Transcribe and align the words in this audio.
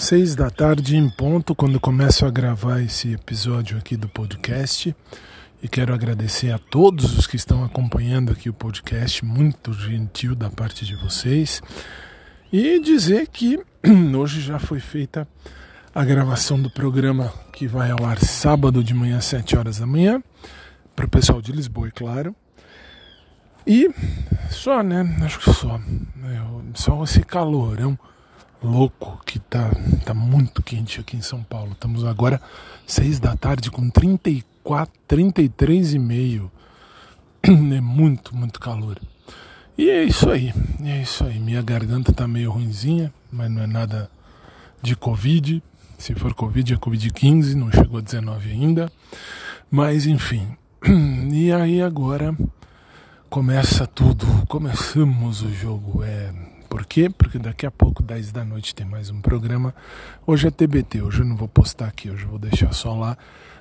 Seis 0.00 0.34
da 0.34 0.48
tarde 0.48 0.96
em 0.96 1.10
ponto, 1.10 1.54
quando 1.54 1.78
começo 1.78 2.24
a 2.24 2.30
gravar 2.30 2.80
esse 2.80 3.12
episódio 3.12 3.76
aqui 3.76 3.98
do 3.98 4.08
podcast. 4.08 4.96
E 5.62 5.68
quero 5.68 5.92
agradecer 5.92 6.50
a 6.52 6.58
todos 6.58 7.18
os 7.18 7.26
que 7.26 7.36
estão 7.36 7.62
acompanhando 7.62 8.32
aqui 8.32 8.48
o 8.48 8.54
podcast, 8.54 9.22
muito 9.22 9.74
gentil 9.74 10.34
da 10.34 10.48
parte 10.48 10.86
de 10.86 10.96
vocês. 10.96 11.60
E 12.50 12.80
dizer 12.80 13.28
que 13.28 13.60
hoje 14.16 14.40
já 14.40 14.58
foi 14.58 14.80
feita 14.80 15.28
a 15.94 16.02
gravação 16.02 16.60
do 16.60 16.70
programa 16.70 17.30
que 17.52 17.68
vai 17.68 17.90
ao 17.90 18.02
ar 18.02 18.18
sábado 18.20 18.82
de 18.82 18.94
manhã, 18.94 19.20
7 19.20 19.54
horas 19.54 19.80
da 19.80 19.86
manhã, 19.86 20.22
para 20.96 21.04
o 21.04 21.10
pessoal 21.10 21.42
de 21.42 21.52
Lisboa, 21.52 21.88
é 21.88 21.90
claro. 21.90 22.34
E 23.66 23.90
só, 24.50 24.82
né? 24.82 25.18
Acho 25.22 25.40
que 25.40 25.52
só. 25.52 25.78
Só 26.74 27.04
esse 27.04 27.22
calorão 27.22 27.98
louco 28.62 29.20
que 29.24 29.38
tá, 29.38 29.70
tá 30.04 30.14
muito 30.14 30.62
quente 30.62 31.00
aqui 31.00 31.16
em 31.16 31.22
São 31.22 31.42
Paulo. 31.42 31.72
Estamos 31.72 32.04
agora 32.04 32.40
seis 32.86 33.18
da 33.18 33.36
tarde 33.36 33.70
com 33.70 33.88
34, 33.88 34.92
33 35.06 35.94
e 35.94 35.98
meio. 35.98 36.50
É 37.42 37.80
muito, 37.80 38.36
muito 38.36 38.60
calor. 38.60 39.00
E 39.78 39.88
é 39.88 40.04
isso 40.04 40.28
aí, 40.28 40.52
é 40.84 41.00
isso 41.00 41.24
aí. 41.24 41.38
Minha 41.40 41.62
garganta 41.62 42.12
tá 42.12 42.28
meio 42.28 42.50
ruinzinha, 42.50 43.12
mas 43.32 43.50
não 43.50 43.62
é 43.62 43.66
nada 43.66 44.10
de 44.82 44.94
Covid. 44.94 45.62
Se 45.96 46.14
for 46.14 46.34
Covid, 46.34 46.74
é 46.74 46.76
Covid-15, 46.76 47.54
não 47.54 47.72
chegou 47.72 47.98
a 47.98 48.02
19 48.02 48.50
ainda. 48.50 48.92
Mas 49.70 50.06
enfim. 50.06 50.56
E 51.32 51.52
aí 51.52 51.80
agora 51.80 52.36
começa 53.30 53.86
tudo. 53.86 54.26
Começamos 54.46 55.42
o 55.42 55.50
jogo. 55.50 56.02
É 56.02 56.49
por 56.70 56.86
quê? 56.86 57.10
Porque 57.10 57.36
daqui 57.36 57.66
a 57.66 57.70
pouco, 57.70 58.00
10 58.00 58.30
da 58.30 58.44
noite, 58.44 58.72
tem 58.72 58.86
mais 58.86 59.10
um 59.10 59.20
programa. 59.20 59.74
Hoje 60.24 60.46
é 60.46 60.50
TBT, 60.52 61.02
hoje 61.02 61.18
eu 61.22 61.26
não 61.26 61.34
vou 61.34 61.48
postar 61.48 61.88
aqui, 61.88 62.08
hoje 62.08 62.22
eu 62.22 62.28
vou 62.30 62.38
deixar 62.38 62.72
só 62.72 62.94
lá 62.94 63.18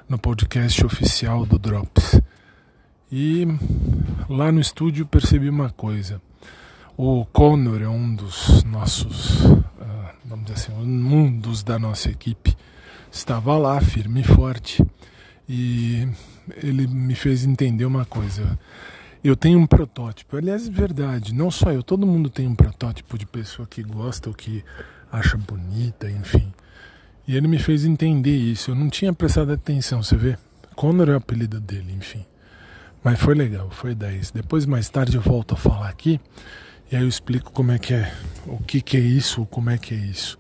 no 0.08 0.20
podcast 0.20 0.86
oficial 0.86 1.44
do 1.44 1.58
Drops. 1.58 2.22
E 3.12 3.48
lá 4.30 4.52
no 4.52 4.62
estúdio 4.62 5.08
percebi 5.08 5.50
uma 5.50 5.72
coisa. 5.72 6.22
O 6.96 7.26
Connor 7.26 7.82
é 7.82 7.90
um 7.90 8.14
dos 8.14 8.64
nossos, 8.64 9.44
uh, 9.44 9.64
vamos 10.24 10.46
dizer 10.46 10.72
assim, 10.72 10.74
um 10.80 11.36
dos 11.36 11.64
da 11.64 11.80
nossa 11.80 12.12
equipe. 12.12 12.56
Estava 13.12 13.58
lá, 13.58 13.82
firme 13.82 14.22
e 14.22 14.24
forte. 14.24 14.86
E 15.48 16.08
ele 16.62 16.86
me 16.86 17.16
fez 17.16 17.44
entender 17.44 17.86
uma 17.86 18.06
coisa 18.06 18.60
eu 19.28 19.36
tenho 19.36 19.60
um 19.60 19.68
protótipo. 19.68 20.38
Aliás, 20.38 20.68
é 20.68 20.72
verdade, 20.72 21.34
não 21.34 21.52
só 21.52 21.72
eu, 21.72 21.84
todo 21.84 22.08
mundo 22.08 22.30
tem 22.30 22.48
um 22.48 22.56
protótipo 22.56 23.18
de 23.18 23.26
pessoa 23.26 23.68
que 23.68 23.84
gosta 23.84 24.30
ou 24.30 24.36
que 24.36 24.64
acha 25.12 25.38
bonita, 25.38 26.10
enfim. 26.10 26.54
E 27.28 27.36
ele 27.36 27.48
me 27.48 27.60
fez 27.60 27.86
entender 27.86 28.36
isso. 28.36 28.72
Eu 28.72 28.76
não 28.76 28.90
tinha 28.90 29.14
prestado 29.14 29.52
atenção, 29.52 30.02
você 30.02 30.16
vê? 30.16 30.38
Conor 30.76 31.10
é 31.10 31.14
o 31.14 31.18
apelido 31.18 31.60
dele, 31.60 31.94
enfim. 31.94 32.26
Mas 33.04 33.20
foi 33.20 33.36
legal, 33.36 33.70
foi 33.70 33.94
10. 33.94 34.32
Depois, 34.32 34.66
mais 34.66 34.90
tarde, 34.90 35.16
eu 35.16 35.22
volto 35.22 35.54
a 35.54 35.58
falar 35.58 35.90
aqui 35.90 36.20
e 36.92 36.96
aí 36.96 37.04
eu 37.04 37.08
explico 37.08 37.52
como 37.52 37.72
é 37.72 37.78
que 37.78 37.94
é, 37.94 38.12
o 38.48 38.58
que, 38.58 38.82
que 38.82 38.98
é 38.98 39.00
isso, 39.00 39.46
como 39.46 39.70
é 39.70 39.78
que 39.78 39.94
é 39.94 39.98
isso. 39.98 40.40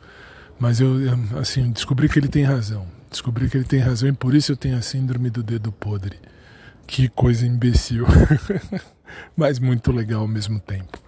Mas 0.60 0.82
eu, 0.82 0.96
assim, 1.40 1.72
descobri 1.72 2.10
que 2.10 2.18
ele 2.18 2.28
tem 2.28 2.44
razão. 2.44 2.88
Descobri 3.10 3.50
que 3.50 3.58
ele 3.58 3.66
tem 3.66 3.80
razão 3.80 4.10
e 4.10 4.14
por 4.14 4.34
isso 4.34 4.52
eu 4.52 4.58
tenho 4.58 4.78
a 4.78 4.82
síndrome 4.82 5.30
do 5.30 5.44
dedo 5.44 5.72
podre. 5.72 6.18
Que 6.90 7.08
coisa 7.08 7.46
imbecil, 7.46 8.04
mas 9.38 9.60
muito 9.60 9.92
legal 9.92 10.22
ao 10.22 10.28
mesmo 10.28 10.60
tempo. 10.60 11.00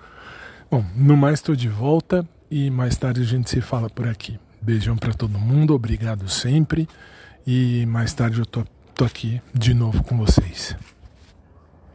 Bom, 0.69 0.85
no 0.95 1.17
mais 1.17 1.39
estou 1.39 1.55
de 1.55 1.67
volta 1.67 2.23
e 2.51 2.69
mais 2.69 2.95
tarde 2.95 3.21
a 3.21 3.25
gente 3.25 3.49
se 3.49 3.61
fala 3.61 3.89
por 3.89 4.07
aqui. 4.07 4.39
Beijão 4.61 4.95
para 4.95 5.11
todo 5.11 5.39
mundo, 5.39 5.73
obrigado 5.73 6.29
sempre 6.29 6.88
e 7.47 7.83
mais 7.88 8.13
tarde 8.13 8.38
eu 8.38 8.45
tô, 8.45 8.63
tô 8.93 9.03
aqui 9.03 9.41
de 9.55 9.73
novo 9.73 10.03
com 10.03 10.15
vocês. 10.15 10.77